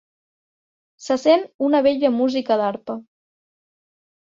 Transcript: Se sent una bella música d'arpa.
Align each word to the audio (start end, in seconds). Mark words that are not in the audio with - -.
Se 1.07 1.17
sent 1.25 1.43
una 1.67 1.83
bella 1.89 2.13
música 2.17 2.59
d'arpa. 2.65 2.99